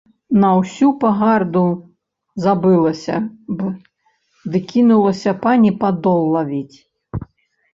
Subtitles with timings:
[0.43, 1.61] На ўсю пагарду
[2.45, 3.15] забылася
[3.59, 3.69] б
[4.55, 6.77] ды кінулася пані падол лавіць.